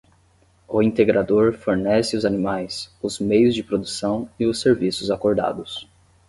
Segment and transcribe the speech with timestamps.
[0.67, 5.87] O integrador fornece os animais, os meios de produção e os serviços acordados.